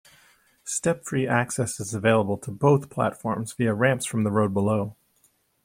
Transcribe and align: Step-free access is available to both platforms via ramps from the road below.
Step-free 0.63 1.27
access 1.27 1.79
is 1.79 1.93
available 1.93 2.35
to 2.35 2.49
both 2.49 2.89
platforms 2.89 3.53
via 3.53 3.71
ramps 3.71 4.03
from 4.03 4.23
the 4.23 4.31
road 4.31 4.51
below. 4.51 4.95